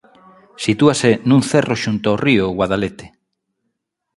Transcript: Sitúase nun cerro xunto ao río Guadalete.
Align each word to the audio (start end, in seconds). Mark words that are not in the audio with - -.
Sitúase 0.63 1.09
nun 1.27 1.41
cerro 1.49 1.75
xunto 1.83 2.05
ao 2.09 2.21
río 2.25 2.43
Guadalete. 2.57 3.05